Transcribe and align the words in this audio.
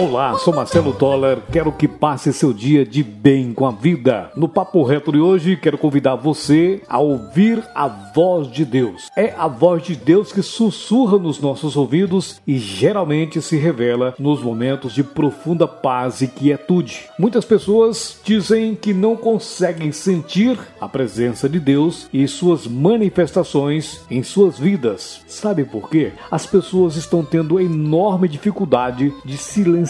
Olá, 0.00 0.38
sou 0.38 0.54
Marcelo 0.54 0.94
Toller. 0.94 1.42
Quero 1.52 1.70
que 1.70 1.86
passe 1.86 2.32
seu 2.32 2.54
dia 2.54 2.86
de 2.86 3.02
bem 3.02 3.52
com 3.52 3.66
a 3.66 3.70
vida. 3.70 4.30
No 4.34 4.48
Papo 4.48 4.82
Reto 4.82 5.12
de 5.12 5.18
hoje, 5.18 5.58
quero 5.58 5.76
convidar 5.76 6.16
você 6.16 6.80
a 6.88 6.98
ouvir 6.98 7.62
a 7.74 7.86
voz 7.86 8.50
de 8.50 8.64
Deus. 8.64 9.10
É 9.14 9.34
a 9.36 9.46
voz 9.46 9.82
de 9.82 9.94
Deus 9.94 10.32
que 10.32 10.40
sussurra 10.40 11.18
nos 11.18 11.38
nossos 11.38 11.76
ouvidos 11.76 12.40
e 12.46 12.58
geralmente 12.58 13.42
se 13.42 13.58
revela 13.58 14.14
nos 14.18 14.42
momentos 14.42 14.94
de 14.94 15.04
profunda 15.04 15.68
paz 15.68 16.22
e 16.22 16.28
quietude. 16.28 17.10
Muitas 17.18 17.44
pessoas 17.44 18.18
dizem 18.24 18.74
que 18.74 18.94
não 18.94 19.14
conseguem 19.14 19.92
sentir 19.92 20.58
a 20.80 20.88
presença 20.88 21.46
de 21.46 21.60
Deus 21.60 22.08
e 22.10 22.26
suas 22.26 22.66
manifestações 22.66 24.00
em 24.10 24.22
suas 24.22 24.58
vidas. 24.58 25.20
Sabe 25.26 25.62
por 25.62 25.90
quê? 25.90 26.12
As 26.30 26.46
pessoas 26.46 26.96
estão 26.96 27.22
tendo 27.22 27.60
enorme 27.60 28.26
dificuldade 28.28 29.12
de 29.26 29.36
silenciar 29.36 29.89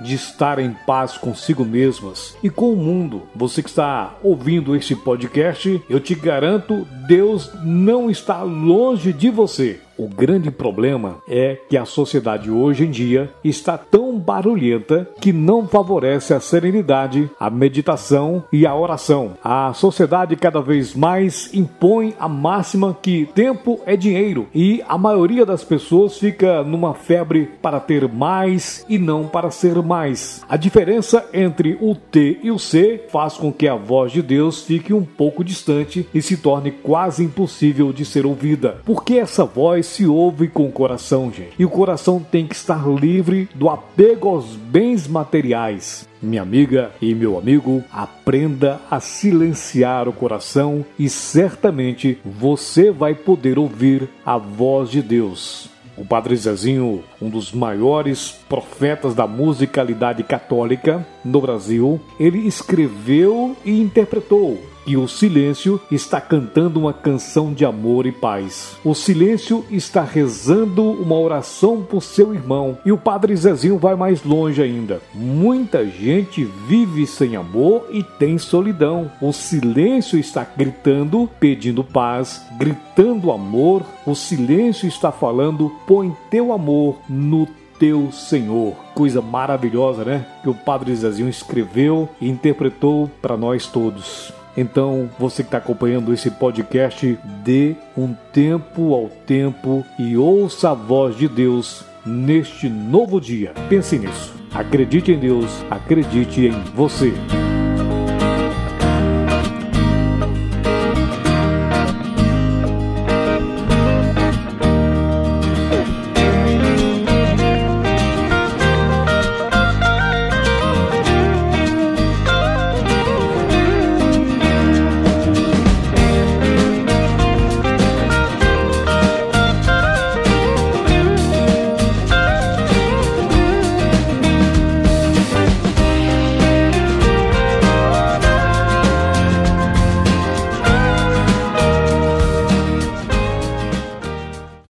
de 0.00 0.14
estar 0.14 0.58
em 0.58 0.74
paz 0.86 1.16
consigo 1.16 1.64
mesmas 1.64 2.36
e 2.42 2.50
com 2.50 2.72
o 2.72 2.76
mundo. 2.76 3.22
Você 3.34 3.62
que 3.62 3.68
está 3.68 4.16
ouvindo 4.22 4.74
este 4.74 4.94
podcast, 4.94 5.82
eu 5.88 6.00
te 6.00 6.14
garanto, 6.14 6.86
Deus 7.06 7.50
não 7.62 8.10
está 8.10 8.42
longe 8.42 9.12
de 9.12 9.30
você. 9.30 9.80
O 9.96 10.06
grande 10.06 10.48
problema 10.48 11.18
é 11.28 11.58
que 11.68 11.76
a 11.76 11.84
sociedade 11.84 12.50
hoje 12.50 12.84
em 12.84 12.90
dia 12.90 13.32
está 13.42 13.76
tão 13.76 14.07
barulhenta 14.28 15.08
que 15.18 15.32
não 15.32 15.66
favorece 15.66 16.34
a 16.34 16.40
serenidade, 16.40 17.30
a 17.40 17.48
meditação 17.48 18.44
e 18.52 18.66
a 18.66 18.76
oração. 18.76 19.32
A 19.42 19.72
sociedade 19.72 20.36
cada 20.36 20.60
vez 20.60 20.94
mais 20.94 21.48
impõe 21.54 22.14
a 22.20 22.28
máxima 22.28 22.94
que 23.00 23.24
tempo 23.34 23.80
é 23.86 23.96
dinheiro 23.96 24.46
e 24.54 24.84
a 24.86 24.98
maioria 24.98 25.46
das 25.46 25.64
pessoas 25.64 26.18
fica 26.18 26.62
numa 26.62 26.92
febre 26.92 27.48
para 27.62 27.80
ter 27.80 28.06
mais 28.06 28.84
e 28.86 28.98
não 28.98 29.26
para 29.26 29.50
ser 29.50 29.80
mais. 29.80 30.44
A 30.46 30.58
diferença 30.58 31.24
entre 31.32 31.78
o 31.80 31.94
T 31.94 32.40
e 32.42 32.50
o 32.50 32.58
C 32.58 33.06
faz 33.08 33.38
com 33.38 33.50
que 33.50 33.66
a 33.66 33.76
voz 33.76 34.12
de 34.12 34.20
Deus 34.20 34.62
fique 34.62 34.92
um 34.92 35.06
pouco 35.06 35.42
distante 35.42 36.06
e 36.12 36.20
se 36.20 36.36
torne 36.36 36.70
quase 36.70 37.24
impossível 37.24 37.94
de 37.94 38.04
ser 38.04 38.26
ouvida. 38.26 38.82
Porque 38.84 39.14
essa 39.14 39.46
voz 39.46 39.86
se 39.86 40.06
ouve 40.06 40.48
com 40.48 40.66
o 40.66 40.72
coração, 40.72 41.32
gente. 41.32 41.54
E 41.58 41.64
o 41.64 41.70
coração 41.70 42.20
tem 42.30 42.46
que 42.46 42.54
estar 42.54 42.86
livre 42.86 43.48
do 43.54 43.70
apego 44.18 44.28
aos 44.28 44.56
bens 44.56 45.06
materiais. 45.06 46.08
Minha 46.20 46.42
amiga 46.42 46.90
e 47.00 47.14
meu 47.14 47.38
amigo, 47.38 47.84
aprenda 47.92 48.80
a 48.90 48.98
silenciar 48.98 50.08
o 50.08 50.12
coração 50.12 50.84
e 50.98 51.08
certamente 51.08 52.18
você 52.24 52.90
vai 52.90 53.14
poder 53.14 53.58
ouvir 53.58 54.08
a 54.26 54.36
voz 54.36 54.90
de 54.90 55.00
Deus. 55.00 55.70
O 55.96 56.04
Padre 56.04 56.36
Zezinho, 56.36 57.02
um 57.20 57.28
dos 57.28 57.52
maiores 57.52 58.32
profetas 58.48 59.14
da 59.14 59.26
musicalidade 59.26 60.22
católica 60.22 61.06
no 61.24 61.40
Brasil, 61.40 62.00
ele 62.18 62.46
escreveu 62.46 63.56
e 63.64 63.80
interpretou 63.80 64.58
e 64.88 64.96
o 64.96 65.06
silêncio 65.06 65.78
está 65.90 66.18
cantando 66.18 66.80
uma 66.80 66.94
canção 66.94 67.52
de 67.52 67.62
amor 67.62 68.06
e 68.06 68.12
paz. 68.12 68.74
O 68.82 68.94
silêncio 68.94 69.62
está 69.70 70.02
rezando 70.02 70.82
uma 70.82 71.14
oração 71.14 71.82
por 71.82 72.02
seu 72.02 72.34
irmão. 72.34 72.78
E 72.86 72.90
o 72.90 72.96
Padre 72.96 73.36
Zezinho 73.36 73.76
vai 73.76 73.94
mais 73.94 74.24
longe 74.24 74.62
ainda. 74.62 75.02
Muita 75.14 75.86
gente 75.86 76.42
vive 76.66 77.06
sem 77.06 77.36
amor 77.36 77.86
e 77.90 78.02
tem 78.02 78.38
solidão. 78.38 79.10
O 79.20 79.30
silêncio 79.30 80.18
está 80.18 80.46
gritando, 80.56 81.28
pedindo 81.38 81.84
paz, 81.84 82.42
gritando 82.56 83.30
amor. 83.30 83.82
O 84.06 84.14
silêncio 84.14 84.88
está 84.88 85.12
falando: 85.12 85.70
põe 85.86 86.16
teu 86.30 86.50
amor 86.50 86.96
no 87.06 87.46
teu 87.78 88.10
Senhor. 88.10 88.74
Coisa 88.94 89.20
maravilhosa, 89.20 90.02
né? 90.02 90.26
Que 90.42 90.48
o 90.48 90.54
Padre 90.54 90.96
Zezinho 90.96 91.28
escreveu 91.28 92.08
e 92.18 92.28
interpretou 92.28 93.10
para 93.20 93.36
nós 93.36 93.66
todos. 93.66 94.32
Então, 94.60 95.08
você 95.16 95.44
que 95.44 95.46
está 95.46 95.58
acompanhando 95.58 96.12
esse 96.12 96.32
podcast, 96.32 97.16
dê 97.44 97.76
um 97.96 98.12
tempo 98.32 98.92
ao 98.92 99.08
tempo 99.08 99.86
e 99.96 100.16
ouça 100.16 100.70
a 100.70 100.74
voz 100.74 101.16
de 101.16 101.28
Deus 101.28 101.84
neste 102.04 102.68
novo 102.68 103.20
dia. 103.20 103.52
Pense 103.68 103.96
nisso. 103.96 104.34
Acredite 104.52 105.12
em 105.12 105.18
Deus, 105.20 105.64
acredite 105.70 106.40
em 106.40 106.60
você. 106.74 107.12